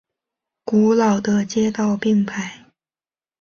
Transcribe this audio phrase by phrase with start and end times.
[0.65, 2.65] 古老的街道并排。